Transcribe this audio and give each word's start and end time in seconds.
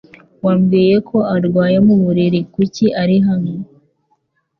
Wambwiye 0.45 0.95
ko 1.09 1.17
arwaye 1.35 1.77
mu 1.87 1.95
buriri. 2.03 2.39
Kuki 2.53 2.85
ari 3.01 3.17
hano? 3.27 3.53